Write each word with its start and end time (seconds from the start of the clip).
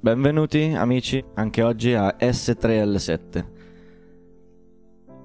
Benvenuti 0.00 0.74
amici 0.76 1.22
anche 1.34 1.60
oggi 1.60 1.92
a 1.92 2.14
S3L7. 2.20 3.44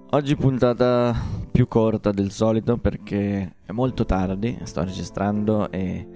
Oggi 0.10 0.36
puntata 0.36 1.14
più 1.52 1.68
corta 1.68 2.10
del 2.10 2.32
solito 2.32 2.80
perché 2.80 3.58
è 3.64 3.72
molto 3.72 4.04
tardi, 4.04 4.58
sto 4.64 4.84
registrando 4.84 5.70
e 5.70 6.08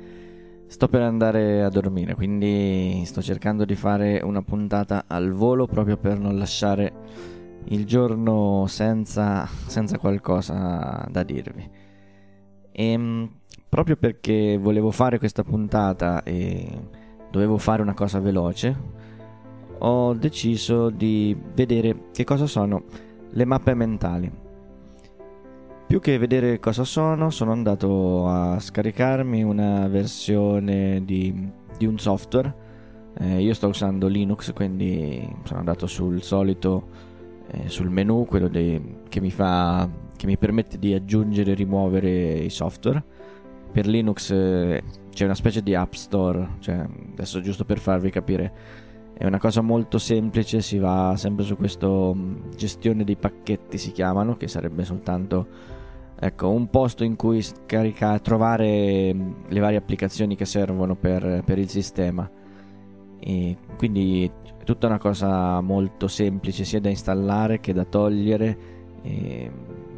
sto 0.65 0.87
per 0.87 1.03
andare 1.03 1.61
a 1.61 1.69
dormire, 1.69 2.15
quindi 2.15 3.03
sto 3.05 3.21
cercando 3.21 3.63
di 3.63 3.75
fare 3.75 4.21
una 4.23 4.41
puntata 4.41 5.03
al 5.05 5.33
volo 5.33 5.67
proprio 5.67 5.97
per 5.97 6.17
non 6.17 6.35
lasciare 6.35 6.91
il 7.65 7.85
giorno 7.85 8.65
senza, 8.65 9.47
senza 9.67 9.99
qualcosa 9.99 11.05
da 11.11 11.21
dirvi. 11.21 11.69
E 12.71 12.91
ehm, 12.91 13.31
proprio 13.69 13.97
perché 13.97 14.57
volevo 14.57 14.89
fare 14.89 15.19
questa 15.19 15.43
puntata 15.43 16.23
e 16.23 16.96
dovevo 17.31 17.57
fare 17.57 17.81
una 17.81 17.93
cosa 17.93 18.19
veloce, 18.19 18.95
ho 19.79 20.13
deciso 20.13 20.89
di 20.89 21.35
vedere 21.53 22.05
che 22.11 22.23
cosa 22.23 22.45
sono 22.47 22.83
le 23.29 23.45
mappe 23.45 23.73
mentali. 23.73 24.31
Più 25.87 26.01
che 26.01 26.17
vedere 26.17 26.59
cosa 26.59 26.83
sono, 26.83 27.29
sono 27.29 27.51
andato 27.51 28.27
a 28.27 28.59
scaricarmi 28.59 29.41
una 29.43 29.87
versione 29.87 31.01
di, 31.05 31.49
di 31.77 31.85
un 31.85 31.97
software. 31.97 32.65
Eh, 33.19 33.41
io 33.41 33.53
sto 33.53 33.67
usando 33.67 34.07
Linux, 34.07 34.51
quindi 34.51 35.25
sono 35.43 35.59
andato 35.59 35.87
sul 35.87 36.21
solito, 36.21 36.87
eh, 37.51 37.69
sul 37.69 37.89
menu, 37.89 38.25
quello 38.25 38.49
dei, 38.49 38.97
che, 39.07 39.21
mi 39.21 39.31
fa, 39.31 39.89
che 40.17 40.25
mi 40.25 40.37
permette 40.37 40.77
di 40.77 40.93
aggiungere 40.93 41.51
e 41.51 41.55
rimuovere 41.55 42.09
i 42.39 42.49
software. 42.49 43.01
Per 43.71 43.85
Linux 43.85 44.31
eh, 44.31 44.83
c'è 45.09 45.25
una 45.25 45.35
specie 45.35 45.61
di 45.61 45.75
app 45.75 45.93
store, 45.93 46.55
cioè, 46.59 46.85
adesso 47.11 47.41
giusto 47.41 47.65
per 47.65 47.79
farvi 47.79 48.09
capire, 48.09 48.53
è 49.17 49.25
una 49.25 49.39
cosa 49.39 49.61
molto 49.61 49.97
semplice, 49.97 50.61
si 50.61 50.77
va 50.77 51.15
sempre 51.17 51.43
su 51.43 51.55
questo 51.55 52.13
mm, 52.15 52.51
gestione 52.55 53.03
dei 53.03 53.15
pacchetti 53.15 53.79
si 53.79 53.91
chiamano, 53.91 54.37
che 54.37 54.47
sarebbe 54.47 54.83
soltanto 54.83 55.47
ecco, 56.19 56.49
un 56.49 56.69
posto 56.69 57.03
in 57.03 57.15
cui 57.15 57.41
scaricare, 57.41 58.21
trovare 58.21 59.11
mm, 59.13 59.31
le 59.47 59.59
varie 59.59 59.77
applicazioni 59.77 60.35
che 60.35 60.45
servono 60.45 60.95
per, 60.95 61.41
per 61.43 61.57
il 61.57 61.67
sistema. 61.67 62.29
E 63.19 63.57
quindi 63.75 64.31
è 64.59 64.63
tutta 64.63 64.85
una 64.85 64.99
cosa 64.99 65.59
molto 65.61 66.07
semplice 66.07 66.63
sia 66.63 66.79
da 66.79 66.89
installare 66.89 67.59
che 67.59 67.73
da 67.73 67.85
togliere. 67.85 68.57
E 69.01 69.51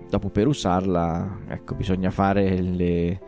dopo 0.09 0.29
per 0.29 0.47
usarla, 0.47 1.39
ecco, 1.49 1.75
bisogna 1.75 2.09
fare 2.09 2.61
le 2.61 3.19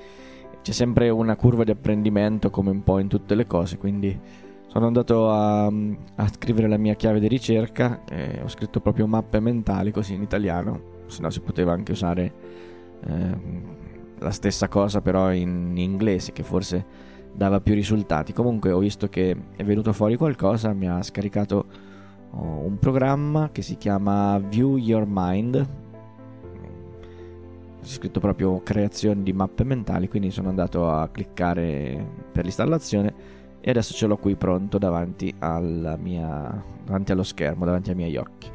c'è 0.62 0.72
sempre 0.72 1.10
una 1.10 1.36
curva 1.36 1.64
di 1.64 1.72
apprendimento 1.72 2.50
come 2.50 2.70
un 2.70 2.84
po' 2.84 3.00
in 3.00 3.08
tutte 3.08 3.36
le 3.36 3.48
cose, 3.48 3.78
quindi 3.78 4.20
sono 4.68 4.88
andato 4.88 5.30
a, 5.30 5.66
a 5.66 6.28
scrivere 6.32 6.68
la 6.68 6.78
mia 6.78 6.94
chiave 6.94 7.20
di 7.20 7.28
ricerca 7.28 8.04
ho 8.42 8.48
scritto 8.48 8.80
proprio 8.80 9.06
mappe 9.06 9.40
mentali 9.40 9.92
così 9.92 10.14
in 10.14 10.22
italiano, 10.22 11.04
se 11.08 11.22
no 11.22 11.30
si 11.30 11.42
poteva 11.42 11.74
anche 11.74 11.92
usare 11.92 12.34
eh, 13.06 13.38
la 14.20 14.32
stessa 14.32 14.68
cosa 14.68 15.02
però 15.02 15.34
in 15.34 15.74
inglese 15.76 16.32
che 16.32 16.44
forse 16.44 16.86
dava 17.34 17.60
più 17.60 17.74
risultati. 17.74 18.34
Comunque 18.34 18.72
ho 18.72 18.80
visto 18.80 19.08
che 19.08 19.36
è 19.56 19.64
venuto 19.64 19.94
fuori 19.94 20.16
qualcosa, 20.16 20.74
mi 20.74 20.88
ha 20.88 21.02
scaricato 21.02 21.66
oh, 22.32 22.66
un 22.66 22.78
programma 22.78 23.50
che 23.52 23.62
si 23.62 23.78
chiama 23.78 24.38
View 24.40 24.78
Your 24.78 25.06
Mind 25.08 25.68
c'è 27.82 27.88
scritto 27.88 28.20
proprio 28.20 28.62
creazione 28.62 29.24
di 29.24 29.34
mappe 29.34 29.64
mentali, 29.64 30.08
quindi 30.08 30.32
sono 30.32 30.50
andato 30.50 30.90
a 30.90 31.10
cliccare 31.10 32.06
per 32.32 32.44
l'installazione 32.44 33.14
e 33.60 33.70
adesso 33.70 33.94
ce 33.94 34.08
l'ho 34.08 34.18
qui 34.18 34.36
pronto 34.36 34.78
davanti, 34.78 35.34
mia, 35.40 36.64
davanti 36.86 37.12
allo 37.12 37.24
schermo, 37.24 37.66
davanti 37.66 37.90
ai 37.90 37.96
miei 37.96 38.18
occhi. 38.18 38.50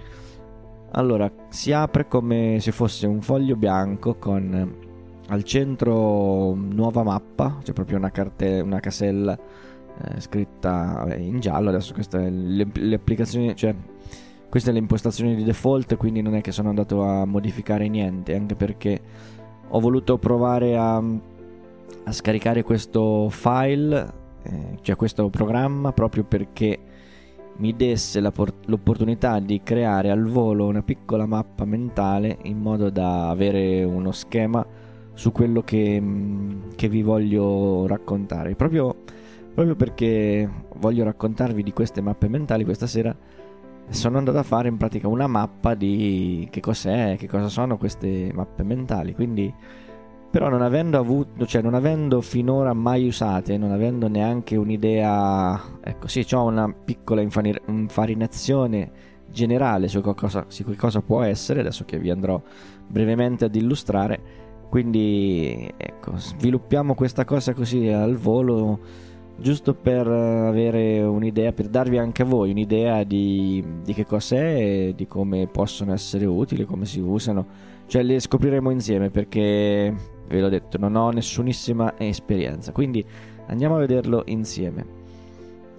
Allora, 0.92 1.30
si 1.48 1.72
apre 1.72 2.08
come 2.08 2.58
se 2.60 2.72
fosse 2.72 3.06
un 3.06 3.20
foglio 3.20 3.56
bianco 3.56 4.14
con 4.14 4.84
al 5.28 5.42
centro 5.42 6.54
nuova 6.54 7.02
mappa, 7.02 7.58
c'è 7.62 7.72
proprio 7.72 7.98
una, 7.98 8.10
carte, 8.10 8.60
una 8.60 8.78
casella 8.80 9.36
eh, 9.36 10.20
scritta 10.20 11.04
in 11.16 11.40
giallo, 11.40 11.68
adesso 11.70 11.92
queste 11.92 12.30
le, 12.30 12.66
le 12.72 12.94
applicazioni, 12.94 13.54
questa 14.48 14.70
è 14.70 14.72
l'impostazione 14.72 15.34
di 15.34 15.44
default, 15.44 15.96
quindi 15.96 16.22
non 16.22 16.34
è 16.34 16.40
che 16.40 16.52
sono 16.52 16.68
andato 16.68 17.02
a 17.02 17.24
modificare 17.24 17.88
niente, 17.88 18.34
anche 18.34 18.54
perché 18.54 19.00
ho 19.68 19.80
voluto 19.80 20.18
provare 20.18 20.76
a, 20.76 20.96
a 20.96 22.12
scaricare 22.12 22.62
questo 22.62 23.28
file, 23.28 24.12
eh, 24.42 24.78
cioè 24.82 24.96
questo 24.96 25.28
programma, 25.28 25.92
proprio 25.92 26.24
perché 26.24 26.78
mi 27.58 27.74
desse 27.74 28.20
l'opportunità 28.20 29.38
di 29.40 29.62
creare 29.62 30.10
al 30.10 30.24
volo 30.24 30.66
una 30.66 30.82
piccola 30.82 31.26
mappa 31.26 31.64
mentale 31.64 32.38
in 32.42 32.58
modo 32.58 32.90
da 32.90 33.30
avere 33.30 33.82
uno 33.82 34.12
schema 34.12 34.64
su 35.14 35.32
quello 35.32 35.62
che, 35.62 36.02
che 36.74 36.88
vi 36.88 37.02
voglio 37.02 37.86
raccontare. 37.86 38.54
Proprio, 38.54 38.94
proprio 39.54 39.74
perché 39.74 40.48
voglio 40.76 41.04
raccontarvi 41.04 41.62
di 41.62 41.72
queste 41.72 42.02
mappe 42.02 42.28
mentali 42.28 42.64
questa 42.64 42.86
sera 42.86 43.16
sono 43.88 44.18
andato 44.18 44.38
a 44.38 44.42
fare 44.42 44.68
in 44.68 44.76
pratica 44.76 45.08
una 45.08 45.26
mappa 45.26 45.74
di 45.74 46.48
che 46.50 46.60
cos'è, 46.60 47.16
che 47.18 47.28
cosa 47.28 47.48
sono 47.48 47.76
queste 47.78 48.30
mappe 48.34 48.62
mentali. 48.62 49.14
Quindi, 49.14 49.52
però, 50.30 50.48
non 50.48 50.62
avendo 50.62 50.98
avuto, 50.98 51.46
cioè 51.46 51.62
non 51.62 51.74
avendo 51.74 52.20
finora 52.20 52.72
mai 52.72 53.06
usate, 53.06 53.56
non 53.56 53.70
avendo 53.70 54.08
neanche 54.08 54.56
un'idea, 54.56 55.60
ecco, 55.80 56.08
sì, 56.08 56.26
ho 56.32 56.44
una 56.44 56.72
piccola 56.72 57.20
infarinazione 57.20 59.14
generale 59.30 59.88
su, 59.88 60.00
qualcosa, 60.00 60.44
su 60.48 60.64
cosa 60.76 61.00
può 61.00 61.22
essere, 61.22 61.60
adesso 61.60 61.84
che 61.84 61.98
vi 61.98 62.10
andrò 62.10 62.40
brevemente 62.86 63.44
ad 63.44 63.54
illustrare. 63.54 64.44
Quindi, 64.68 65.72
ecco, 65.76 66.16
sviluppiamo 66.16 66.94
questa 66.94 67.24
cosa 67.24 67.54
così 67.54 67.88
al 67.88 68.16
volo 68.16 68.80
giusto 69.38 69.74
per 69.74 70.06
avere 70.06 71.00
un'idea, 71.02 71.52
per 71.52 71.68
darvi 71.68 71.98
anche 71.98 72.22
a 72.22 72.24
voi 72.24 72.50
un'idea 72.50 73.04
di, 73.04 73.64
di 73.82 73.92
che 73.92 74.06
cos'è 74.06 74.88
e 74.88 74.94
di 74.96 75.06
come 75.06 75.46
possono 75.46 75.92
essere 75.92 76.24
utili, 76.26 76.64
come 76.64 76.86
si 76.86 77.00
usano. 77.00 77.46
Cioè 77.86 78.02
le 78.02 78.18
scopriremo 78.18 78.70
insieme 78.70 79.10
perché, 79.10 79.94
ve 80.26 80.40
l'ho 80.40 80.48
detto, 80.48 80.78
non 80.78 80.96
ho 80.96 81.10
nessunissima 81.10 81.94
esperienza. 81.98 82.72
Quindi 82.72 83.04
andiamo 83.46 83.76
a 83.76 83.80
vederlo 83.80 84.22
insieme. 84.26 85.04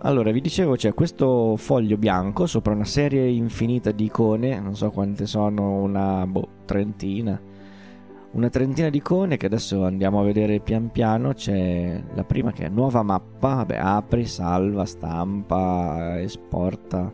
Allora, 0.02 0.32
vi 0.32 0.42
dicevo, 0.42 0.76
c'è 0.76 0.94
questo 0.94 1.56
foglio 1.58 1.98
bianco 1.98 2.46
sopra 2.46 2.72
una 2.72 2.86
serie 2.86 3.28
infinita 3.28 3.92
di 3.92 4.06
icone, 4.06 4.60
non 4.60 4.76
so 4.76 4.92
quante 4.92 5.26
sono, 5.26 5.82
una 5.82 6.26
boh, 6.28 6.48
trentina 6.66 7.47
una 8.32 8.50
trentina 8.50 8.90
di 8.90 8.98
icone 8.98 9.38
che 9.38 9.46
adesso 9.46 9.86
andiamo 9.86 10.20
a 10.20 10.24
vedere 10.24 10.60
pian 10.60 10.92
piano. 10.92 11.34
C'è 11.34 12.02
la 12.14 12.24
prima 12.24 12.52
che 12.52 12.66
è 12.66 12.70
nuova 12.70 13.02
mappa, 13.04 13.56
vabbè, 13.56 13.78
apri, 13.78 14.26
salva, 14.26 14.86
stampa, 14.86 16.20
esporta. 16.20 17.12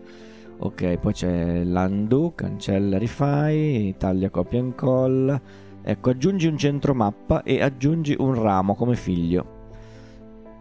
Ok, 0.60 0.98
poi 0.98 1.14
c'è 1.14 1.64
l'undo, 1.64 2.34
cancella, 2.36 2.98
rifai, 2.98 3.96
taglia, 3.98 4.30
copia 4.30 4.60
e 4.60 4.62
incolla. 4.62 5.42
Ecco, 5.82 6.10
aggiungi 6.10 6.48
un 6.48 6.58
centro 6.58 6.94
mappa 6.94 7.44
e 7.44 7.62
aggiungi 7.62 8.16
un 8.18 8.42
ramo 8.42 8.76
come 8.76 8.96
figlio. 8.96 9.62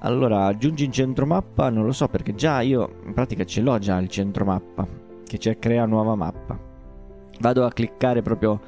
Allora, 0.00 0.46
aggiungi 0.46 0.84
un 0.84 0.92
centro 0.92 1.26
mappa, 1.26 1.70
non 1.70 1.84
lo 1.84 1.92
so 1.92 2.08
perché 2.08 2.34
già 2.34 2.60
io 2.60 2.96
in 3.04 3.14
pratica 3.14 3.44
ce 3.44 3.60
l'ho 3.60 3.78
già 3.78 3.98
il 3.98 4.08
centro 4.08 4.44
mappa, 4.44 4.84
che 5.24 5.38
c'è 5.38 5.58
crea 5.60 5.86
nuova 5.86 6.16
mappa. 6.16 6.58
Vado 7.38 7.64
a 7.64 7.70
cliccare 7.70 8.20
proprio 8.20 8.60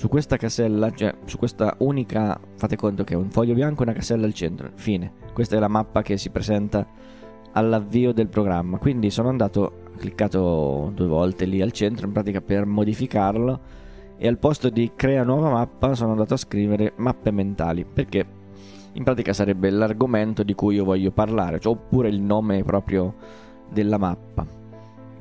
su 0.00 0.08
questa 0.08 0.38
casella, 0.38 0.90
cioè 0.92 1.14
su 1.26 1.36
questa 1.36 1.74
unica, 1.80 2.40
fate 2.56 2.74
conto 2.74 3.04
che 3.04 3.12
è 3.12 3.16
un 3.18 3.28
foglio 3.28 3.52
bianco 3.52 3.80
e 3.80 3.82
una 3.82 3.92
casella 3.92 4.24
al 4.24 4.32
centro, 4.32 4.70
fine. 4.76 5.12
Questa 5.34 5.56
è 5.56 5.58
la 5.58 5.68
mappa 5.68 6.00
che 6.00 6.16
si 6.16 6.30
presenta 6.30 6.86
all'avvio 7.52 8.14
del 8.14 8.28
programma. 8.28 8.78
Quindi 8.78 9.10
sono 9.10 9.28
andato, 9.28 9.60
ho 9.60 9.98
cliccato 9.98 10.90
due 10.94 11.06
volte 11.06 11.44
lì 11.44 11.60
al 11.60 11.72
centro 11.72 12.06
in 12.06 12.12
pratica 12.12 12.40
per 12.40 12.64
modificarlo 12.64 13.60
e 14.16 14.26
al 14.26 14.38
posto 14.38 14.70
di 14.70 14.92
crea 14.96 15.22
nuova 15.22 15.50
mappa 15.50 15.94
sono 15.94 16.12
andato 16.12 16.32
a 16.32 16.38
scrivere 16.38 16.94
mappe 16.96 17.30
mentali 17.30 17.84
perché 17.84 18.26
in 18.94 19.04
pratica 19.04 19.34
sarebbe 19.34 19.68
l'argomento 19.68 20.42
di 20.42 20.54
cui 20.54 20.76
io 20.76 20.84
voglio 20.84 21.10
parlare, 21.10 21.60
cioè, 21.60 21.74
oppure 21.74 22.08
il 22.08 22.22
nome 22.22 22.64
proprio 22.64 23.16
della 23.68 23.98
mappa. 23.98 24.59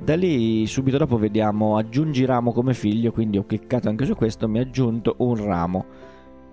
Da 0.02 0.16
lì 0.16 0.66
subito 0.66 0.98
dopo 0.98 1.18
vediamo 1.18 1.78
aggiungi 1.78 2.26
ramo 2.26 2.52
come 2.52 2.74
figlio, 2.74 3.12
quindi 3.12 3.38
ho 3.38 3.46
cliccato 3.46 3.90
anche 3.90 4.06
su 4.06 4.16
questo, 4.16 4.48
mi 4.48 4.60
ha 4.60 4.62
aggiunto 4.62 5.16
un 5.20 5.36
ramo 5.36 5.86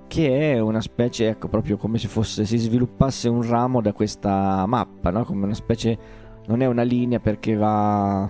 che 0.09 0.53
è 0.53 0.61
una 0.61 0.81
specie, 0.81 1.29
ecco, 1.29 1.49
proprio 1.49 1.77
come 1.77 1.99
se 1.99 2.09
fosse 2.09 2.45
si 2.45 2.59
sviluppasse 2.59 3.29
un 3.29 3.49
ramo 3.49 3.81
da 3.81 3.93
questa 3.93 4.65
mappa, 4.67 5.11
no? 5.11 5.25
Come 5.25 5.45
una 5.45 5.55
specie 5.55 5.99
non 6.47 6.61
è 6.61 6.67
una 6.67 6.83
linea 6.83 7.19
perché 7.19 7.55
va 7.55 8.29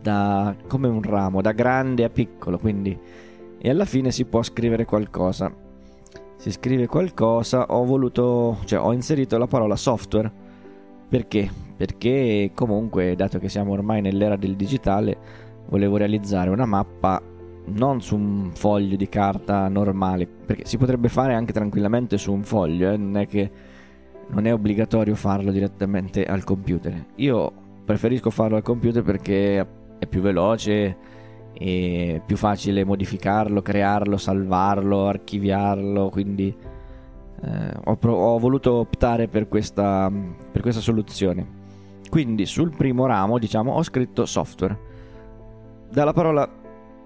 da 0.00 0.54
come 0.66 0.88
un 0.88 1.02
ramo, 1.02 1.40
da 1.40 1.52
grande 1.52 2.04
a 2.04 2.08
piccolo, 2.08 2.58
quindi 2.58 2.98
e 3.58 3.70
alla 3.70 3.84
fine 3.84 4.10
si 4.10 4.24
può 4.24 4.42
scrivere 4.42 4.84
qualcosa. 4.84 5.52
Si 6.36 6.50
scrive 6.50 6.86
qualcosa, 6.86 7.66
ho 7.66 7.84
voluto, 7.84 8.58
cioè 8.64 8.80
ho 8.80 8.92
inserito 8.92 9.38
la 9.38 9.46
parola 9.46 9.76
software 9.76 10.30
perché? 11.08 11.61
Perché 11.76 12.50
comunque, 12.54 13.14
dato 13.14 13.38
che 13.38 13.48
siamo 13.48 13.72
ormai 13.72 14.00
nell'era 14.00 14.36
del 14.36 14.56
digitale, 14.56 15.16
volevo 15.68 15.96
realizzare 15.96 16.50
una 16.50 16.66
mappa 16.66 17.20
non 17.64 18.00
su 18.00 18.16
un 18.16 18.50
foglio 18.54 18.96
di 18.96 19.08
carta 19.08 19.68
normale, 19.68 20.26
perché 20.26 20.66
si 20.66 20.76
potrebbe 20.76 21.08
fare 21.08 21.34
anche 21.34 21.52
tranquillamente 21.52 22.18
su 22.18 22.32
un 22.32 22.42
foglio, 22.42 22.90
eh? 22.90 22.96
non 22.96 23.16
è 23.16 23.26
che 23.26 23.50
non 24.28 24.46
è 24.46 24.52
obbligatorio 24.52 25.14
farlo 25.14 25.50
direttamente 25.50 26.24
al 26.24 26.44
computer. 26.44 27.06
Io 27.16 27.52
preferisco 27.84 28.30
farlo 28.30 28.56
al 28.56 28.62
computer 28.62 29.02
perché 29.02 29.66
è 29.98 30.06
più 30.06 30.20
veloce 30.20 30.96
è 31.52 32.20
più 32.24 32.36
facile 32.36 32.84
modificarlo, 32.84 33.62
crearlo, 33.62 34.16
salvarlo, 34.16 35.06
archiviarlo, 35.06 36.08
quindi 36.08 36.54
eh, 37.42 37.72
ho, 37.84 37.96
pro- 37.96 38.16
ho, 38.16 38.38
voluto 38.38 38.74
optare 38.74 39.28
per 39.28 39.48
questa, 39.48 40.10
per 40.50 40.62
questa 40.62 40.80
soluzione. 40.80 41.60
Quindi 42.12 42.44
sul 42.44 42.76
primo 42.76 43.06
ramo, 43.06 43.38
diciamo, 43.38 43.72
ho 43.72 43.82
scritto 43.82 44.26
software. 44.26 44.78
Dalla 45.90 46.12
parola, 46.12 46.46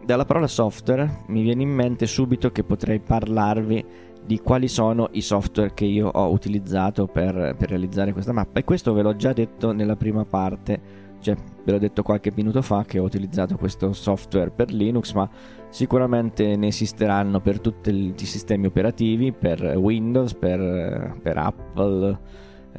dalla 0.05 0.25
parola 0.25 0.49
software 0.49 1.23
mi 1.29 1.43
viene 1.43 1.63
in 1.63 1.69
mente 1.69 2.09
subito 2.09 2.51
che 2.51 2.65
potrei 2.65 2.99
parlarvi 2.99 3.85
di 4.25 4.41
quali 4.41 4.67
sono 4.67 5.09
i 5.13 5.21
software 5.21 5.75
che 5.75 5.85
io 5.85 6.09
ho 6.09 6.29
utilizzato 6.33 7.07
per, 7.07 7.55
per 7.57 7.69
realizzare 7.69 8.13
questa 8.13 8.33
mappa 8.33 8.59
e 8.59 8.65
questo 8.65 8.93
ve 8.95 9.03
l'ho 9.03 9.15
già 9.15 9.33
detto 9.33 9.71
nella 9.71 9.95
prima 9.95 10.25
parte 10.25 11.05
cioè, 11.21 11.37
ve 11.65 11.73
l'ho 11.73 11.79
detto 11.79 12.03
qualche 12.03 12.33
minuto 12.35 12.61
fa 12.61 12.85
che 12.85 12.99
ho 12.99 13.05
utilizzato 13.05 13.57
questo 13.57 13.93
software 13.93 14.51
per 14.51 14.73
Linux, 14.73 15.13
ma 15.13 15.29
sicuramente 15.69 16.57
ne 16.57 16.67
esisteranno 16.67 17.41
per 17.41 17.61
tutti 17.61 17.91
i 17.91 18.27
sistemi 18.27 18.67
operativi, 18.67 19.33
per 19.33 19.63
Windows, 19.77 20.35
per, 20.35 21.17
per 21.23 21.39
Apple, 21.39 22.19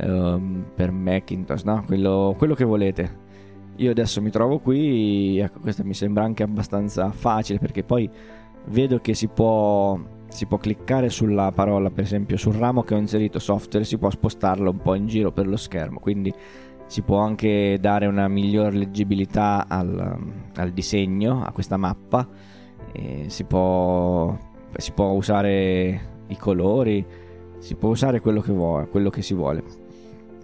um, 0.01 0.65
per 0.75 0.91
Macintosh, 0.91 1.63
no? 1.63 1.83
quello, 1.85 2.35
quello 2.37 2.53
che 2.53 2.63
volete. 2.63 3.25
Io 3.77 3.91
adesso 3.91 4.21
mi 4.21 4.31
trovo 4.31 4.59
qui, 4.59 5.37
ecco, 5.37 5.59
questo 5.59 5.83
mi 5.83 5.93
sembra 5.93 6.23
anche 6.23 6.43
abbastanza 6.43 7.11
facile 7.11 7.59
perché 7.59 7.83
poi 7.83 8.09
vedo 8.69 8.99
che 8.99 9.13
si 9.13 9.27
può, 9.27 9.99
si 10.29 10.47
può 10.47 10.57
cliccare 10.57 11.09
sulla 11.09 11.51
parola, 11.51 11.91
per 11.91 12.03
esempio 12.03 12.37
sul 12.37 12.55
ramo 12.55 12.81
che 12.81 12.95
ho 12.95 12.97
inserito 12.97 13.37
software, 13.37 13.85
si 13.85 13.97
può 13.97 14.09
spostarlo 14.09 14.71
un 14.71 14.81
po' 14.81 14.95
in 14.95 15.05
giro 15.05 15.31
per 15.31 15.47
lo 15.47 15.57
schermo, 15.57 15.99
quindi 15.99 16.33
si 16.87 17.01
può 17.01 17.19
anche 17.19 17.77
dare 17.79 18.07
una 18.07 18.27
miglior 18.27 18.73
leggibilità 18.73 19.67
al, 19.67 20.17
al 20.55 20.71
disegno, 20.71 21.43
a 21.43 21.51
questa 21.51 21.77
mappa, 21.77 22.27
si 23.27 23.43
può, 23.43 24.35
si, 24.75 24.91
può, 24.93 25.11
usare 25.11 26.01
i 26.27 26.37
colori, 26.37 27.05
si 27.59 27.75
può 27.75 27.89
usare 27.89 28.21
quello 28.21 28.41
che, 28.41 28.51
vuole, 28.51 28.87
quello 28.87 29.09
che 29.09 29.21
si 29.21 29.33
vuole. 29.33 29.63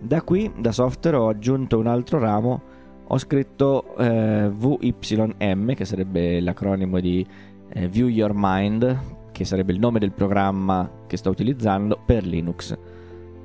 Da 0.03 0.21
qui, 0.21 0.51
da 0.57 0.73
software, 0.73 1.15
ho 1.15 1.29
aggiunto 1.29 1.79
un 1.79 1.87
altro 1.87 2.19
ramo, 2.19 2.61
ho 3.07 3.17
scritto 3.17 3.95
eh, 3.95 4.51
VYM, 4.53 5.73
che 5.75 5.85
sarebbe 5.85 6.41
l'acronimo 6.41 6.99
di 6.99 7.25
eh, 7.69 7.87
View 7.87 8.09
Your 8.09 8.33
Mind, 8.35 8.99
che 9.31 9.45
sarebbe 9.45 9.71
il 9.71 9.79
nome 9.79 9.99
del 9.99 10.11
programma 10.11 10.89
che 11.07 11.15
sto 11.15 11.29
utilizzando 11.29 11.97
per 12.05 12.25
Linux. 12.25 12.77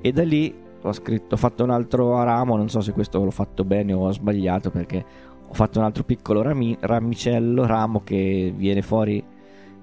E 0.01 0.11
da 0.11 0.25
lì 0.25 0.53
ho 0.83 0.93
scritto, 0.93 1.37
ho 1.37 1.39
fatto 1.39 1.63
un 1.63 1.71
altro 1.71 2.25
ramo, 2.25 2.57
non 2.57 2.69
so 2.69 2.81
se 2.81 2.91
questo 2.91 3.23
l'ho 3.23 3.31
fatto 3.31 3.63
bene 3.65 3.93
o 3.93 4.09
ho 4.09 4.11
sbagliato 4.11 4.73
perché 4.73 5.05
ho 5.49 5.55
fatto 5.55 5.79
un 5.79 5.85
altro 5.85 6.03
piccolo 6.03 6.43
rami, 6.43 6.77
ramicello, 6.81 7.67
ramo 7.67 8.03
che 8.03 8.53
viene 8.57 8.83
fuori 8.83 9.25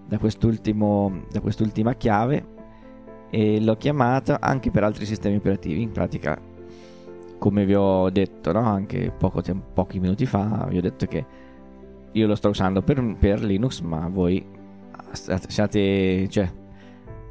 da, 0.05 0.17
da 0.17 1.39
quest'ultima 1.39 1.93
chiave 1.93 2.45
e 3.29 3.61
l'ho 3.61 3.77
chiamata 3.77 4.41
anche 4.41 4.71
per 4.71 4.83
altri 4.83 5.05
sistemi 5.05 5.37
operativi, 5.37 5.81
in 5.81 5.91
pratica 5.93 6.37
come 7.37 7.65
vi 7.65 7.75
ho 7.75 8.09
detto 8.09 8.51
no? 8.51 8.61
anche 8.61 9.13
tempo, 9.41 9.67
pochi 9.73 9.99
minuti 9.99 10.25
fa, 10.25 10.65
vi 10.69 10.77
ho 10.77 10.81
detto 10.81 11.05
che 11.05 11.25
io 12.11 12.27
lo 12.27 12.35
sto 12.35 12.49
usando 12.49 12.81
per, 12.81 13.15
per 13.19 13.43
Linux 13.43 13.81
ma 13.81 14.07
voi 14.07 14.45
siate, 15.15 16.27
cioè, 16.27 16.51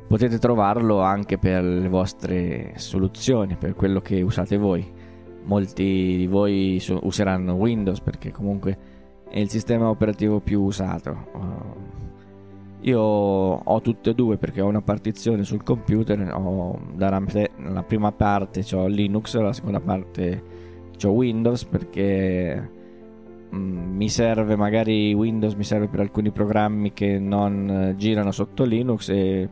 potete 0.07 0.39
trovarlo 0.39 1.01
anche 1.01 1.39
per 1.39 1.63
le 1.63 1.89
vostre 1.89 2.73
soluzioni, 2.77 3.57
per 3.57 3.75
quello 3.75 4.01
che 4.01 4.23
usate 4.23 4.57
voi. 4.57 5.03
Molti 5.45 6.17
di 6.17 6.27
voi 6.27 6.83
useranno 7.03 7.55
Windows 7.55 8.01
perché 8.01 8.31
comunque 8.31 8.79
è 9.29 9.39
il 9.39 9.51
sistema 9.51 9.89
operativo 9.91 10.41
più 10.41 10.63
usato. 10.63 11.93
Io 12.85 13.01
ho 13.01 13.81
tutte 13.81 14.11
e 14.11 14.15
due 14.15 14.37
perché 14.37 14.61
ho 14.61 14.67
una 14.67 14.83
partizione 14.83 15.43
sul 15.45 15.63
computer, 15.63 16.31
ho 16.35 16.79
la 16.97 17.83
prima 17.83 18.13
parte 18.13 18.63
ho 18.73 18.87
Linux, 18.87 19.35
la 19.39 19.55
seconda 19.55 19.81
parte 19.81 20.43
ho 21.03 21.09
Windows 21.09 21.65
perché 21.65 22.71
mm, 23.55 23.97
mi 23.97 24.09
serve 24.11 24.55
magari 24.57 25.15
Windows 25.15 25.55
mi 25.55 25.65
serve 25.65 25.89
per 25.89 26.01
alcuni 26.01 26.31
programmi 26.31 26.93
che 26.93 27.19
non 27.19 27.95
girano 27.97 28.31
sotto 28.33 28.65
Linux 28.65 29.09
e 29.09 29.49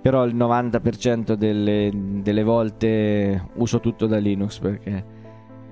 però 0.00 0.24
il 0.24 0.34
90% 0.34 1.34
delle, 1.34 1.92
delle, 1.94 2.42
volte 2.42 3.48
uso 3.54 3.78
tutto 3.78 4.08
da 4.08 4.18
Linux 4.18 4.58
perché 4.58 5.04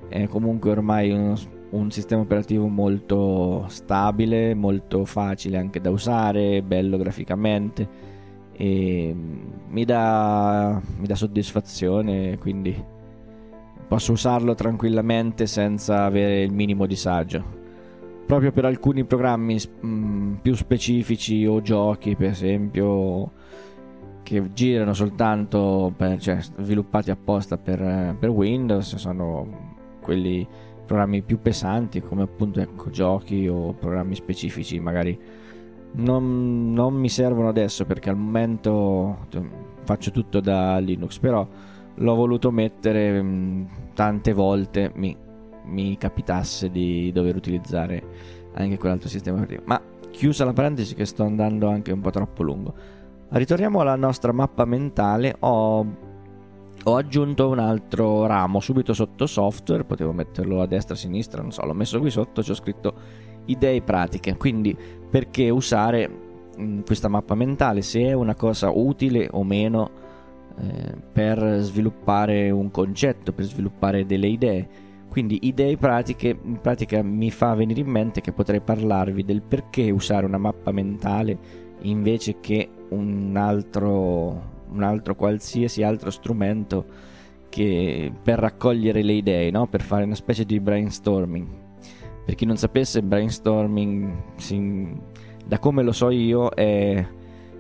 è 0.09 0.29
comunque 0.29 0.71
ormai 0.71 1.11
uno, 1.11 1.35
un 1.71 1.91
sistema 1.91 2.23
operativo 2.23 2.67
molto 2.67 3.67
stabile, 3.69 4.55
molto 4.55 5.05
facile 5.05 5.57
anche 5.59 5.81
da 5.81 5.91
usare, 5.91 6.63
bello 6.63 6.97
graficamente 6.97 8.09
e 8.53 9.15
mi 9.69 9.85
dà, 9.87 10.79
mi 10.99 11.07
dà 11.07 11.15
soddisfazione, 11.15 12.37
quindi 12.37 12.85
posso 13.89 14.13
usarlo 14.13 14.55
tranquillamente 14.55 15.47
senza 15.47 16.05
avere 16.05 16.43
il 16.43 16.53
minimo 16.53 16.85
disagio. 16.85 17.59
Proprio 18.27 18.53
per 18.53 18.67
alcuni 18.67 19.05
programmi 19.05 19.59
mh, 19.81 20.35
più 20.43 20.55
specifici 20.55 21.47
o 21.47 21.63
giochi 21.63 22.15
per 22.15 22.29
esempio 22.29 23.33
che 24.23 24.53
girano 24.53 24.93
soltanto 24.93 25.93
per, 25.97 26.21
cioè, 26.21 26.39
sviluppati 26.41 27.11
apposta 27.11 27.57
per, 27.57 28.15
per, 28.19 28.29
Windows 28.29 28.95
sono 28.97 29.79
quelli 30.03 30.47
programmi 30.91 31.23
più 31.23 31.41
pesanti 31.41 32.01
come 32.01 32.23
appunto 32.23 32.59
ecco, 32.59 32.91
giochi 32.91 33.47
o 33.47 33.75
programmi 33.75 34.17
specifici 34.17 34.81
magari 34.81 35.17
non, 35.93 36.73
non, 36.73 36.95
mi 36.95 37.09
servono 37.09 37.49
adesso 37.49 37.85
perché 37.85 38.11
al 38.11 38.17
momento 38.17 39.27
cioè, 39.29 39.41
faccio 39.85 40.11
tutto 40.11 40.41
da 40.41 40.79
Linux 40.79 41.21
però 41.21 41.47
l'ho 41.95 42.15
voluto 42.17 42.51
mettere 42.51 43.23
mh, 43.23 43.69
tante 43.95 44.33
volte 44.33 44.91
mi, 44.97 45.17
mi 45.67 45.97
capitasse 45.97 46.71
di 46.71 47.13
dover 47.13 47.37
utilizzare 47.37 48.03
anche 48.55 48.77
quell'altro 48.77 49.09
sistema 49.09 49.37
operativo 49.37 49.63
ma 49.67 49.81
chiusa 50.11 50.45
la 50.45 50.53
parentesi 50.53 50.97
che 50.97 51.05
sto 51.05 51.23
andando 51.23 51.69
anche 51.69 51.93
un 51.93 52.01
po' 52.01 52.11
troppo 52.11 52.43
lungo 52.43 52.75
Ritorniamo 53.33 53.79
alla 53.79 53.95
nostra 53.95 54.33
mappa 54.33 54.65
mentale. 54.65 55.37
Ho, 55.39 55.87
ho, 56.85 56.97
aggiunto 56.97 57.49
un 57.49 57.59
altro 57.59 58.27
ramo 58.27 58.61
subito 58.61 58.93
sotto 58.93 59.27
software. 59.27 59.85
Potevo 59.85 60.13
metterlo 60.13 60.61
a 60.61 60.67
destra, 60.67 60.95
a 60.95 60.99
sinistra, 60.99 61.43
non 61.43 61.53
so. 61.53 61.65
L'ho 61.65 61.75
messo 61.75 61.99
qui 61.99 62.11
sotto. 62.11 62.43
Ci 62.43 62.51
ho 62.51 62.55
scritto 62.55 62.95
idee 63.47 63.83
pratiche. 63.83 64.37
Quindi, 64.37 64.77
perché 65.09 65.51
usare 65.51 66.11
mm, 66.59 66.81
questa 66.81 67.09
mappa 67.09 67.35
mentale? 67.35 67.83
Se 67.83 68.01
è 68.01 68.13
una 68.13 68.35
cosa 68.35 68.71
utile 68.71 69.29
o 69.31 69.45
meno 69.45 69.91
eh, 70.59 70.95
per 71.13 71.59
sviluppare 71.61 72.51
un 72.51 72.71
concetto, 72.71 73.33
per 73.33 73.45
sviluppare 73.45 74.07
delle 74.07 74.29
idee. 74.29 74.69
Quindi 75.09 75.41
idee 75.43 75.77
pratiche, 75.77 76.39
in 76.41 76.61
pratica 76.61 77.03
mi 77.03 77.31
fa 77.31 77.55
venire 77.55 77.81
in 77.81 77.89
mente 77.89 78.21
che 78.21 78.33
potrei 78.33 78.61
parlarvi 78.61 79.25
del 79.25 79.43
perché 79.43 79.91
usare 79.91 80.25
una 80.25 80.39
mappa 80.39 80.71
mentale 80.71 81.37
invece 81.83 82.39
che 82.41 82.69
un 82.91 83.35
altro, 83.37 84.60
un 84.71 84.83
altro 84.83 85.15
qualsiasi 85.15 85.83
altro 85.83 86.11
strumento 86.11 87.09
che 87.51 88.13
per 88.23 88.39
raccogliere 88.39 89.03
le 89.03 89.13
idee, 89.13 89.51
no? 89.51 89.67
per 89.67 89.83
fare 89.83 90.05
una 90.05 90.15
specie 90.15 90.45
di 90.45 90.59
brainstorming. 90.61 91.47
Per 92.25 92.35
chi 92.35 92.47
non 92.47 92.57
sapesse, 92.57 93.03
brainstorming, 93.03 94.13
si, 94.37 94.89
da 95.45 95.59
come 95.59 95.83
lo 95.83 95.93
so 95.93 96.11
io, 96.11 96.49
è, 96.51 97.05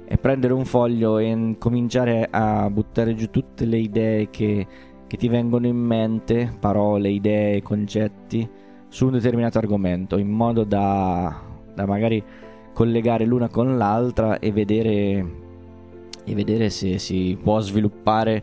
è, 0.04 0.16
prendere 0.16 0.52
un 0.52 0.64
foglio 0.64 1.18
e 1.18 1.56
cominciare 1.58 2.28
a 2.30 2.70
buttare 2.70 3.14
giù 3.14 3.30
tutte 3.30 3.64
le 3.64 3.78
idee 3.78 4.30
che, 4.30 4.66
che 5.06 5.16
ti 5.16 5.28
vengono 5.28 5.66
in 5.66 5.76
mente, 5.76 6.56
parole, 6.60 7.10
idee, 7.10 7.62
concetti, 7.62 8.48
su 8.88 9.06
un 9.06 9.12
determinato 9.12 9.58
argomento, 9.58 10.18
in 10.18 10.28
modo 10.28 10.62
da, 10.62 11.42
da 11.74 11.86
magari 11.86 12.22
collegare 12.72 13.24
l'una 13.24 13.48
con 13.48 13.76
l'altra 13.76 14.38
e 14.38 14.52
vedere, 14.52 15.26
e 16.24 16.34
vedere 16.34 16.70
se 16.70 16.98
si 16.98 17.38
può 17.42 17.60
sviluppare 17.60 18.42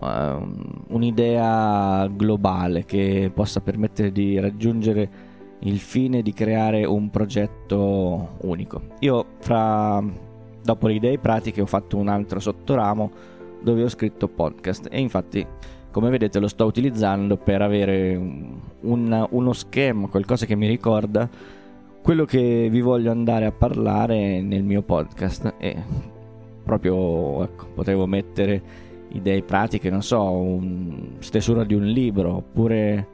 uh, 0.00 0.06
un'idea 0.88 2.06
globale 2.08 2.84
che 2.84 3.30
possa 3.32 3.60
permettere 3.60 4.12
di 4.12 4.38
raggiungere 4.38 5.26
il 5.60 5.78
fine 5.78 6.22
di 6.22 6.32
creare 6.32 6.84
un 6.84 7.10
progetto 7.10 8.36
unico. 8.42 8.82
Io 9.00 9.24
fra 9.40 10.02
dopo 10.62 10.86
le 10.86 10.94
idee 10.94 11.18
pratiche 11.18 11.60
ho 11.60 11.66
fatto 11.66 11.96
un 11.96 12.08
altro 12.08 12.40
sottoramo 12.40 13.10
dove 13.60 13.82
ho 13.82 13.88
scritto 13.88 14.28
podcast 14.28 14.88
e 14.90 15.00
infatti 15.00 15.46
come 15.90 16.10
vedete 16.10 16.38
lo 16.38 16.48
sto 16.48 16.64
utilizzando 16.64 17.36
per 17.36 17.62
avere 17.62 18.14
un, 18.82 19.26
uno 19.30 19.52
schema, 19.52 20.06
qualcosa 20.08 20.46
che 20.46 20.54
mi 20.54 20.68
ricorda 20.68 21.28
quello 22.02 22.24
che 22.24 22.68
vi 22.70 22.80
voglio 22.80 23.10
andare 23.10 23.46
a 23.46 23.52
parlare 23.52 24.40
nel 24.40 24.62
mio 24.62 24.82
podcast 24.82 25.54
e 25.58 25.76
proprio 26.68 27.42
ecco, 27.44 27.66
potevo 27.74 28.06
mettere 28.06 28.62
idee 29.12 29.42
pratiche, 29.42 29.88
non 29.88 30.02
so, 30.02 30.22
un, 30.22 31.14
stesura 31.20 31.64
di 31.64 31.72
un 31.72 31.86
libro 31.86 32.36
oppure 32.36 33.08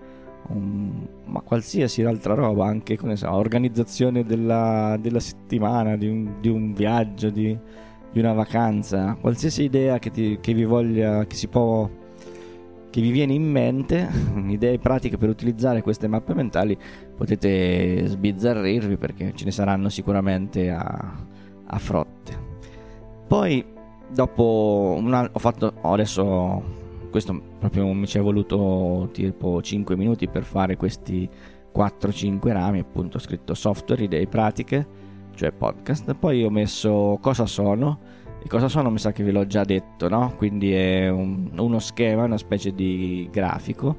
un, 0.48 1.06
ma 1.26 1.40
qualsiasi 1.40 2.02
altra 2.02 2.34
roba, 2.34 2.66
anche 2.66 2.98
so, 3.14 3.32
organizzazione 3.32 4.24
della, 4.24 4.98
della 5.00 5.20
settimana, 5.20 5.96
di 5.96 6.08
un, 6.08 6.34
di 6.40 6.48
un 6.48 6.72
viaggio, 6.72 7.30
di, 7.30 7.56
di, 8.10 8.18
una 8.18 8.32
vacanza, 8.32 9.16
qualsiasi 9.20 9.62
idea 9.62 10.00
che, 10.00 10.10
ti, 10.10 10.38
che 10.40 10.52
vi 10.52 10.64
voglia, 10.64 11.24
che 11.24 11.36
si 11.36 11.46
può 11.46 11.88
che 12.90 13.00
vi 13.00 13.10
viene 13.10 13.34
in 13.34 13.48
mente, 13.48 14.08
idee 14.48 14.78
pratiche 14.78 15.16
per 15.16 15.28
utilizzare 15.28 15.82
queste 15.82 16.08
mappe 16.08 16.34
mentali, 16.34 16.76
potete 17.16 18.04
sbizzarrirvi 18.06 18.96
perché 18.96 19.32
ce 19.34 19.44
ne 19.44 19.50
saranno 19.52 19.88
sicuramente 19.88 20.70
a, 20.70 21.24
a 21.66 21.78
frotte. 21.78 22.43
Poi, 23.26 23.64
dopo 24.08 24.96
una, 24.98 25.28
ho 25.30 25.38
fatto, 25.38 25.72
adesso 25.82 26.62
questo 27.10 27.40
proprio 27.58 27.86
mi 27.92 28.06
ci 28.06 28.18
è 28.18 28.20
voluto 28.20 29.08
tipo 29.12 29.62
5 29.62 29.96
minuti 29.96 30.28
per 30.28 30.44
fare 30.44 30.76
questi 30.76 31.28
4-5 31.74 32.52
rami, 32.52 32.80
appunto 32.80 33.16
ho 33.16 33.20
scritto 33.20 33.54
software, 33.54 34.04
idee 34.04 34.26
pratiche, 34.26 34.86
cioè 35.34 35.52
podcast, 35.52 36.14
poi 36.14 36.44
ho 36.44 36.50
messo 36.50 37.18
cosa 37.20 37.46
sono 37.46 37.98
e 38.42 38.48
cosa 38.48 38.68
sono 38.68 38.90
mi 38.90 38.98
sa 38.98 39.12
che 39.12 39.24
ve 39.24 39.32
l'ho 39.32 39.46
già 39.46 39.64
detto, 39.64 40.08
no? 40.08 40.34
Quindi 40.36 40.72
è 40.74 41.08
un, 41.08 41.50
uno 41.56 41.78
schema, 41.78 42.24
una 42.24 42.36
specie 42.36 42.74
di 42.74 43.28
grafico 43.32 43.96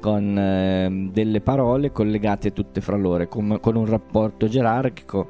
con 0.00 0.36
eh, 0.38 1.08
delle 1.12 1.40
parole 1.40 1.90
collegate 1.90 2.52
tutte 2.52 2.80
fra 2.80 2.96
loro, 2.96 3.26
con, 3.28 3.58
con 3.60 3.76
un 3.76 3.86
rapporto 3.86 4.46
gerarchico 4.46 5.28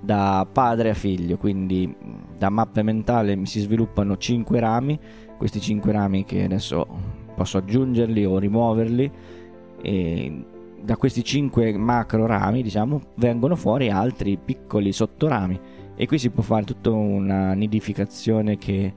da 0.00 0.46
padre 0.50 0.90
a 0.90 0.94
figlio, 0.94 1.36
quindi 1.36 1.94
da 2.36 2.48
mappe 2.48 2.82
mentali 2.82 3.36
mi 3.36 3.46
si 3.46 3.60
sviluppano 3.60 4.16
5 4.16 4.60
rami, 4.60 4.98
questi 5.36 5.60
5 5.60 5.92
rami 5.92 6.24
che 6.24 6.44
adesso 6.44 6.86
posso 7.34 7.58
aggiungerli 7.58 8.24
o 8.24 8.38
rimuoverli 8.38 9.10
e 9.82 10.44
da 10.82 10.96
questi 10.96 11.22
5 11.22 11.76
macro 11.76 12.26
rami 12.26 12.62
diciamo 12.62 13.00
vengono 13.16 13.56
fuori 13.56 13.90
altri 13.90 14.38
piccoli 14.42 14.92
sottorami. 14.92 15.60
E 15.94 16.06
qui 16.06 16.18
si 16.18 16.30
può 16.30 16.42
fare 16.42 16.64
tutta 16.64 16.90
una 16.90 17.54
nidificazione 17.54 18.58
che 18.58 18.92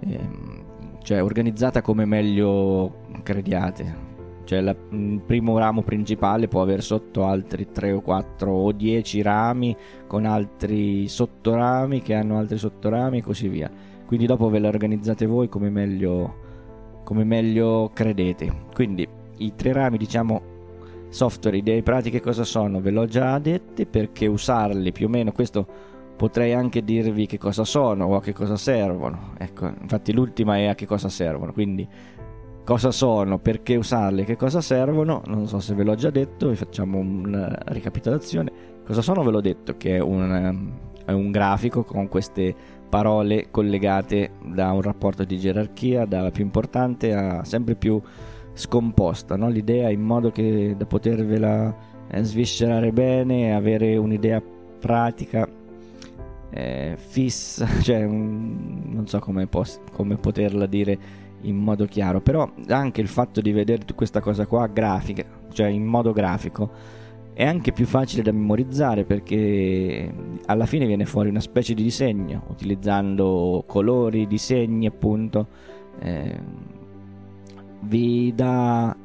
ehm, 0.00 0.64
cioè 1.02 1.22
organizzata 1.22 1.82
come 1.82 2.04
meglio 2.04 3.04
crediate 3.22 4.15
cioè 4.46 4.60
la, 4.60 4.74
il 4.90 5.20
primo 5.26 5.58
ramo 5.58 5.82
principale 5.82 6.48
può 6.48 6.62
avere 6.62 6.80
sotto 6.80 7.26
altri 7.26 7.68
3 7.70 7.92
o 7.92 8.00
4 8.00 8.50
o 8.50 8.72
10 8.72 9.22
rami 9.22 9.76
con 10.06 10.24
altri 10.24 11.08
sottorami 11.08 12.00
che 12.00 12.14
hanno 12.14 12.38
altri 12.38 12.56
sottorami 12.56 13.18
e 13.18 13.22
così 13.22 13.48
via. 13.48 13.70
Quindi 14.06 14.26
dopo 14.26 14.48
ve 14.48 14.60
la 14.60 14.68
organizzate 14.68 15.26
voi 15.26 15.48
come 15.48 15.68
meglio 15.68 16.44
come 17.02 17.24
meglio 17.24 17.90
credete. 17.92 18.52
Quindi 18.72 19.06
i 19.38 19.54
tre 19.54 19.72
rami 19.72 19.98
diciamo 19.98 20.54
software 21.08 21.56
idee 21.56 21.82
pratiche 21.82 22.20
cosa 22.20 22.44
sono? 22.44 22.80
Ve 22.80 22.90
l'ho 22.90 23.06
già 23.06 23.38
detto 23.38 23.84
perché 23.86 24.26
usarli 24.26 24.92
più 24.92 25.06
o 25.06 25.08
meno 25.08 25.32
questo 25.32 25.66
potrei 26.16 26.54
anche 26.54 26.82
dirvi 26.82 27.26
che 27.26 27.38
cosa 27.38 27.64
sono 27.64 28.06
o 28.06 28.16
a 28.16 28.20
che 28.20 28.32
cosa 28.32 28.56
servono. 28.56 29.34
Ecco, 29.38 29.66
infatti 29.80 30.12
l'ultima 30.12 30.56
è 30.56 30.66
a 30.66 30.74
che 30.74 30.86
cosa 30.86 31.08
servono, 31.08 31.52
quindi 31.52 31.86
cosa 32.66 32.90
sono, 32.90 33.38
perché 33.38 33.76
usarle, 33.76 34.24
che 34.24 34.34
cosa 34.34 34.60
servono, 34.60 35.22
non 35.26 35.46
so 35.46 35.60
se 35.60 35.72
ve 35.74 35.84
l'ho 35.84 35.94
già 35.94 36.10
detto, 36.10 36.48
vi 36.48 36.56
facciamo 36.56 36.98
una 36.98 37.56
ricapitolazione. 37.66 38.50
Cosa 38.84 39.02
sono 39.02 39.22
ve 39.22 39.30
l'ho 39.30 39.40
detto, 39.40 39.76
che 39.76 39.94
è 39.94 40.00
un, 40.00 40.72
è 41.04 41.12
un 41.12 41.30
grafico 41.30 41.84
con 41.84 42.08
queste 42.08 42.52
parole 42.88 43.52
collegate 43.52 44.32
da 44.42 44.72
un 44.72 44.82
rapporto 44.82 45.22
di 45.22 45.38
gerarchia, 45.38 46.06
dalla 46.06 46.32
più 46.32 46.42
importante 46.42 47.14
a 47.14 47.44
sempre 47.44 47.76
più 47.76 48.02
scomposta, 48.52 49.36
no? 49.36 49.48
l'idea 49.48 49.88
in 49.90 50.00
modo 50.00 50.32
che 50.32 50.74
da 50.76 50.86
potervela 50.86 51.72
eh, 52.08 52.22
sviscerare 52.24 52.90
bene 52.90 53.54
avere 53.54 53.96
un'idea 53.96 54.42
pratica 54.80 55.48
eh, 56.50 56.96
fissa, 56.96 57.64
cioè 57.80 58.04
non 58.06 59.04
so 59.06 59.20
come, 59.20 59.46
pos- 59.46 59.80
come 59.92 60.16
poterla 60.16 60.66
dire 60.66 61.25
in 61.48 61.56
modo 61.56 61.86
chiaro, 61.86 62.20
però 62.20 62.50
anche 62.68 63.00
il 63.00 63.08
fatto 63.08 63.40
di 63.40 63.52
vedere 63.52 63.84
questa 63.94 64.20
cosa 64.20 64.46
qua 64.46 64.66
grafica, 64.66 65.24
cioè 65.52 65.68
in 65.68 65.84
modo 65.84 66.12
grafico, 66.12 66.70
è 67.32 67.44
anche 67.44 67.72
più 67.72 67.86
facile 67.86 68.22
da 68.22 68.32
memorizzare 68.32 69.04
perché 69.04 70.12
alla 70.46 70.66
fine 70.66 70.86
viene 70.86 71.04
fuori 71.04 71.28
una 71.28 71.40
specie 71.40 71.74
di 71.74 71.82
disegno 71.82 72.44
utilizzando 72.48 73.64
colori, 73.66 74.26
disegni 74.26 74.86
appunto. 74.86 75.46
Eh, 75.98 76.40
vi 77.80 78.32
dà 78.34 78.96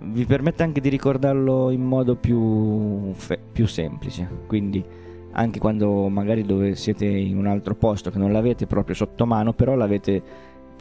vi 0.00 0.24
permette 0.26 0.62
anche 0.62 0.80
di 0.80 0.88
ricordarlo 0.88 1.70
in 1.70 1.82
modo 1.82 2.14
più, 2.14 3.12
fe- 3.14 3.40
più 3.50 3.66
semplice 3.66 4.28
quindi 4.46 4.84
anche 5.32 5.58
quando 5.58 6.08
magari 6.08 6.42
dove 6.42 6.74
siete 6.74 7.06
in 7.06 7.36
un 7.36 7.46
altro 7.46 7.74
posto 7.74 8.10
che 8.10 8.18
non 8.18 8.32
l'avete 8.32 8.66
proprio 8.66 8.94
sotto 8.94 9.26
mano, 9.26 9.52
però 9.52 9.74
l'avete 9.74 10.22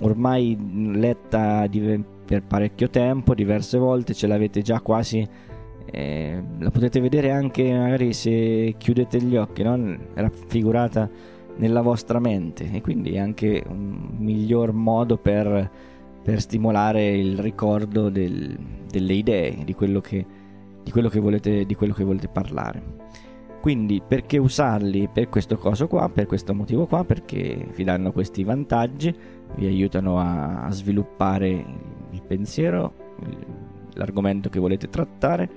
ormai 0.02 0.58
letta 0.94 1.68
di, 1.68 2.04
per 2.26 2.44
parecchio 2.44 2.90
tempo, 2.90 3.34
diverse 3.34 3.78
volte, 3.78 4.14
ce 4.14 4.28
l'avete 4.28 4.62
già 4.62 4.82
quasi, 4.82 5.28
eh, 5.90 6.44
la 6.60 6.70
potete 6.70 7.00
vedere 7.00 7.32
anche 7.32 7.72
magari 7.72 8.14
se 8.14 8.76
chiudete 8.78 9.22
gli 9.22 9.36
occhi, 9.38 9.64
no? 9.64 9.98
raffigurata 10.14 11.10
nella 11.58 11.82
vostra 11.82 12.20
mente 12.20 12.70
e 12.72 12.82
quindi 12.82 13.14
è 13.14 13.20
anche 13.20 13.64
un 13.68 14.10
miglior 14.18 14.74
modo 14.74 15.18
per, 15.18 15.70
per 16.22 16.42
stimolare 16.42 17.16
il 17.16 17.40
ricordo 17.40 18.10
del, 18.10 18.58
delle 18.90 19.14
idee, 19.14 19.64
di 19.64 19.74
quello, 19.74 20.02
che, 20.02 20.26
di, 20.84 20.92
quello 20.92 21.10
volete, 21.14 21.66
di 21.66 21.76
quello 21.76 21.94
che 21.94 22.04
volete 22.04 22.28
parlare. 22.28 22.96
Quindi 23.68 24.02
perché 24.02 24.38
usarli 24.38 25.10
per 25.12 25.28
questo 25.28 25.58
coso 25.58 25.90
qua, 25.90 26.08
per 26.08 26.26
questo 26.26 26.54
motivo 26.54 26.86
qua? 26.86 27.04
Perché 27.04 27.68
vi 27.76 27.84
danno 27.84 28.14
questi 28.14 28.46
vantaggi, 28.46 29.14
vi 29.56 29.66
aiutano 29.66 30.20
a, 30.20 30.72
sviluppare 30.72 31.66
il 32.12 32.22
pensiero, 32.26 32.94
l'argomento 33.96 34.48
che 34.48 34.60
volete 34.60 34.88
trattare, 34.88 35.50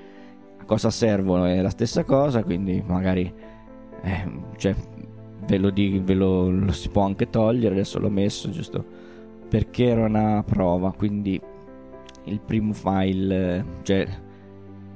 a 0.59 0.65
cosa 0.65 0.91
servono 0.91 1.45
è 1.45 1.63
la 1.63 1.71
stessa 1.71 2.03
cosa, 2.03 2.43
quindi 2.43 2.83
magari 2.85 3.33
eh, 4.03 4.31
cioè, 4.57 4.75
ve, 5.47 5.59
lo, 5.59 5.71
di, 5.71 6.03
ve 6.03 6.15
lo, 6.15 6.51
lo 6.51 6.73
si 6.73 6.89
può 6.89 7.05
anche 7.05 7.31
togliere, 7.31 7.77
adesso 7.77 8.01
l'ho 8.01 8.11
messo 8.11 8.51
giusto 8.51 8.85
perché 9.49 9.85
era 9.85 10.07
una 10.07 10.43
prova, 10.43 10.93
quindi 10.99 11.41
il 12.25 12.41
primo 12.41 12.73
file, 12.73 13.65
cioè 13.83 14.05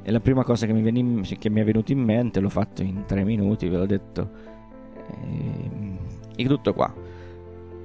e 0.07 0.11
la 0.11 0.21
prima 0.21 0.45
cosa 0.45 0.67
che 0.67 0.73
mi, 0.75 0.87
in, 0.99 1.23
che 1.39 1.49
mi, 1.49 1.61
è 1.61 1.65
venuta 1.65 1.91
in 1.93 2.01
mente, 2.01 2.39
l'ho 2.39 2.51
fatto 2.51 2.83
in 2.83 3.05
tre 3.07 3.25
minuti, 3.25 3.69
ve 3.69 3.77
l'ho 3.79 3.87
detto. 3.87 4.31
E, 5.09 5.97
ehm, 6.37 6.47
tutto 6.47 6.75
qua. 6.75 6.93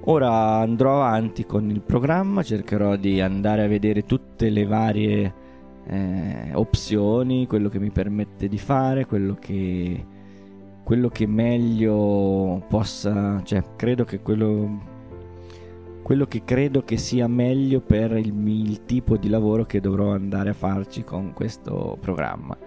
Ora 0.02 0.58
andrò 0.58 0.98
avanti 0.98 1.46
con 1.46 1.70
il 1.70 1.82
programma, 1.82 2.44
cercherò 2.44 2.98
di 2.98 3.22
andare 3.22 3.64
a 3.64 3.68
vedere 3.68 4.04
tutte 4.04 4.50
le 4.50 4.66
varie 4.66 5.34
eh, 5.88 6.52
opzioni, 6.54 7.48
quello 7.48 7.70
che 7.70 7.80
mi 7.80 7.90
permette 7.90 8.50
di 8.50 8.58
fare, 8.58 9.06
quello 9.06 9.36
che, 9.40 10.06
quello 10.84 11.08
che 11.08 11.26
meglio 11.26 12.66
possa, 12.68 13.42
cioè 13.44 13.64
credo 13.78 14.04
che 14.04 14.20
quello 14.22 14.89
quello 16.02 16.26
che 16.26 16.44
credo 16.44 16.84
che 16.84 16.98
sia 16.98 17.28
meglio 17.28 17.82
per 17.82 18.12
il, 18.18 18.34
il, 18.48 18.86
tipo 18.86 19.18
di 19.18 19.30
lavoro 19.30 19.66
che 19.66 19.80
dovrò 19.80 20.12
andare 20.14 20.50
a 20.50 20.54
farci 20.54 21.04
con 21.04 21.34
questo 21.34 21.98
programma. 22.00 22.58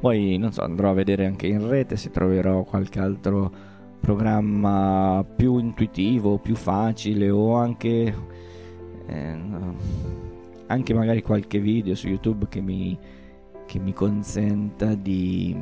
Poi 0.00 0.36
non 0.36 0.52
so, 0.52 0.62
andrò 0.62 0.90
a 0.90 0.94
vedere 0.94 1.26
anche 1.26 1.46
in 1.46 1.68
rete 1.68 1.96
se 1.96 2.10
troverò 2.10 2.64
qualche 2.64 2.98
altro 2.98 3.50
programma 4.00 5.24
più 5.36 5.58
intuitivo, 5.58 6.38
più 6.38 6.56
facile 6.56 7.30
o 7.30 7.54
anche, 7.54 8.14
eh, 9.06 9.38
anche 10.66 10.94
magari 10.94 11.22
qualche 11.22 11.60
video 11.60 11.94
su 11.94 12.08
YouTube 12.08 12.46
che 12.48 12.60
mi, 12.60 12.98
che 13.64 13.78
mi 13.78 13.92
consenta 13.92 14.94
di, 14.94 15.56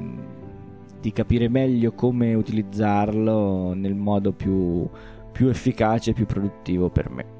di 1.00 1.12
capire 1.12 1.48
meglio 1.48 1.92
come 1.92 2.32
utilizzarlo 2.32 3.74
nel 3.74 3.94
modo 3.94 4.32
più 4.32 4.88
più 5.32 5.48
efficace 5.48 6.10
e 6.10 6.14
più 6.14 6.26
produttivo 6.26 6.88
per 6.88 7.10
me. 7.10 7.38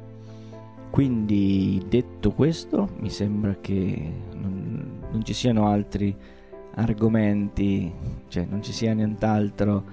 Quindi 0.91 1.81
detto 1.89 2.33
questo, 2.33 2.89
mi 2.99 3.11
sembra 3.11 3.57
che 3.61 4.13
non, 4.35 5.03
non 5.11 5.25
ci 5.25 5.33
siano 5.33 5.69
altri 5.69 6.15
argomenti, 6.75 7.93
cioè 8.29 8.47
non 8.49 8.63
ci 8.63 8.73
sia 8.73 8.93
nient'altro 8.93 9.85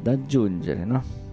da 0.00 0.12
aggiungere, 0.12 0.84
no? 0.84 1.26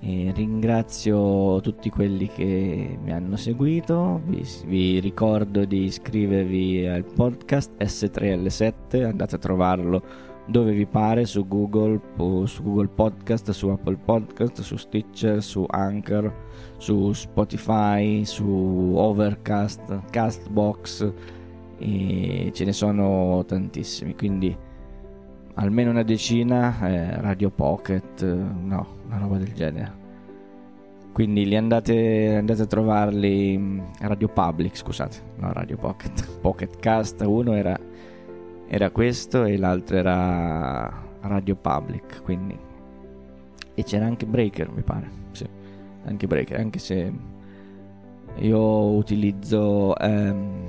E 0.00 0.32
ringrazio 0.34 1.60
tutti 1.60 1.90
quelli 1.90 2.28
che 2.28 2.98
mi 3.02 3.12
hanno 3.12 3.36
seguito, 3.36 4.20
vi, 4.26 4.44
vi, 4.66 5.00
ricordo 5.00 5.64
di 5.64 5.84
iscrivervi 5.84 6.86
al 6.86 7.04
podcast 7.04 7.72
S3L7, 7.78 9.04
andate 9.04 9.34
a 9.34 9.38
trovarlo 9.38 10.02
dove 10.46 10.72
vi 10.72 10.86
pare 10.86 11.24
su 11.26 11.46
Google, 11.46 12.00
su 12.44 12.62
Google 12.62 12.88
Podcast, 12.88 13.50
su 13.50 13.68
Apple 13.68 13.96
Podcast, 13.96 14.60
su 14.60 14.76
Stitcher, 14.76 15.42
su 15.42 15.66
Anchor, 15.68 16.32
su 16.78 17.10
Spotify, 17.12 18.24
su 18.24 18.94
Overcast, 18.96 20.10
Castbox 20.10 21.12
e 21.78 22.50
ce 22.54 22.64
ne 22.64 22.72
sono 22.72 23.44
tantissimi, 23.46 24.14
quindi 24.14 24.56
almeno 25.54 25.90
una 25.90 26.02
decina, 26.02 26.78
eh, 26.88 27.20
Radio 27.20 27.50
Pocket, 27.50 28.22
no, 28.22 28.86
una 29.06 29.18
roba 29.18 29.38
del 29.38 29.52
genere. 29.52 30.04
Quindi 31.12 31.46
li 31.46 31.56
andate, 31.56 32.36
andate 32.36 32.62
a 32.62 32.66
trovarli 32.66 33.56
mm, 33.56 33.80
Radio 34.00 34.28
Public, 34.28 34.76
scusate, 34.76 35.16
no 35.38 35.52
Radio 35.52 35.78
Pocket, 35.78 36.28
Pocket 36.40 36.78
Cast, 36.78 37.22
uno 37.22 37.54
era, 37.54 37.78
era 38.68 38.90
questo 38.90 39.44
e 39.44 39.56
l'altro 39.56 39.96
era 39.96 41.04
Radio 41.20 41.56
Public, 41.56 42.22
quindi... 42.22 42.58
E 43.78 43.82
c'era 43.84 44.06
anche 44.06 44.24
Breaker, 44.24 44.70
mi 44.70 44.80
pare, 44.80 45.10
sì, 45.32 45.46
anche 46.04 46.26
Breaker, 46.26 46.58
anche 46.58 46.78
se 46.78 47.12
io 48.36 48.90
utilizzo 48.92 49.94
ehm, 49.98 50.66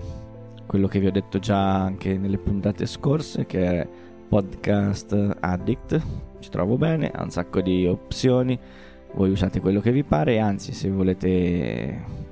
quello 0.66 0.88
che 0.88 1.00
vi 1.00 1.08
ho 1.08 1.12
detto 1.12 1.40
già 1.40 1.84
anche 1.84 2.18
nelle 2.18 2.38
puntate 2.38 2.86
scorse, 2.86 3.46
che 3.46 3.82
è 3.82 3.88
Podcast 4.28 5.38
Addict, 5.40 6.02
ci 6.40 6.50
trovo 6.50 6.78
bene, 6.78 7.10
ha 7.10 7.24
un 7.24 7.30
sacco 7.30 7.62
di 7.62 7.88
opzioni, 7.88 8.60
voi 9.14 9.32
usate 9.32 9.62
quello 9.62 9.80
che 9.80 9.94
vi 9.94 10.04
pare, 10.04 10.40
anzi 10.40 10.74
se 10.74 10.90
volete 10.90 12.26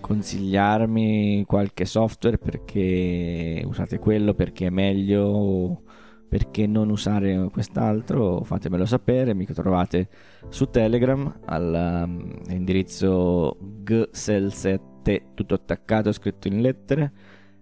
consigliarmi 0.00 1.44
qualche 1.46 1.84
software 1.84 2.38
perché 2.38 3.62
usate 3.66 3.98
quello, 3.98 4.34
perché 4.34 4.66
è 4.66 4.70
meglio, 4.70 5.82
perché 6.28 6.66
non 6.66 6.90
usare 6.90 7.48
quest'altro, 7.50 8.42
fatemelo 8.42 8.84
sapere, 8.86 9.34
mi 9.34 9.46
trovate 9.46 10.08
su 10.48 10.70
Telegram 10.70 11.40
all'indirizzo 11.44 13.56
um, 13.60 13.82
gsel7 13.84 14.90
tutto 15.34 15.54
attaccato 15.54 16.12
scritto 16.12 16.48
in 16.48 16.60
lettere. 16.60 17.12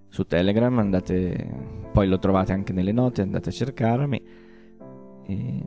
Su 0.09 0.25
Telegram, 0.25 0.77
andate, 0.79 1.49
poi 1.93 2.09
lo 2.09 2.19
trovate 2.19 2.53
anche 2.53 2.73
nelle 2.73 2.93
note, 2.93 3.23
andate 3.23 3.49
a 3.49 3.53
cercarmi. 3.53 4.23
E, 5.27 5.65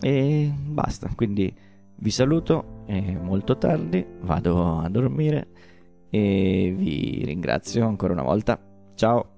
e 0.00 0.52
basta. 0.64 1.10
Quindi 1.14 1.54
vi 1.96 2.10
saluto, 2.10 2.75
è 2.86 3.12
molto 3.12 3.58
tardi, 3.58 4.04
vado 4.20 4.78
a 4.78 4.88
dormire 4.88 5.48
e 6.08 6.72
vi 6.76 7.22
ringrazio 7.24 7.86
ancora 7.86 8.12
una 8.12 8.22
volta. 8.22 8.58
Ciao! 8.94 9.35